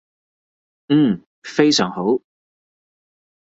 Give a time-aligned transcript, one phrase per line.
[0.87, 2.19] 嗯，非常好